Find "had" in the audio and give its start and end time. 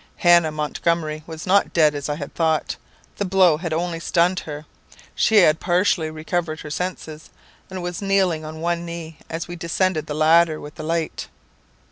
2.15-2.33, 3.57-3.71, 5.37-5.59